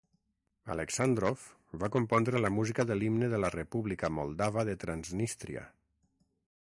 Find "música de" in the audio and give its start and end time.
2.55-2.97